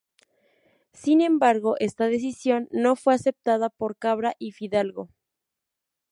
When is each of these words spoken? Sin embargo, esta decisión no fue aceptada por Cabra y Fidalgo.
Sin 0.93 1.21
embargo, 1.21 1.75
esta 1.77 2.07
decisión 2.07 2.67
no 2.71 2.95
fue 2.95 3.13
aceptada 3.13 3.69
por 3.69 3.97
Cabra 3.97 4.33
y 4.39 4.51
Fidalgo. 4.51 5.09